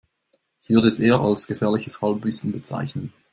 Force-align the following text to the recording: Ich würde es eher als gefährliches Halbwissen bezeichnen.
Ich 0.61 0.69
würde 0.69 0.87
es 0.87 0.97
eher 0.99 1.19
als 1.19 1.45
gefährliches 1.45 2.01
Halbwissen 2.01 2.51
bezeichnen. 2.51 3.13